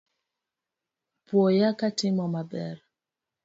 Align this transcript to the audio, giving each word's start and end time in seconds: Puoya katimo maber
Puoya 1.25 1.69
katimo 1.79 2.25
maber 2.33 2.77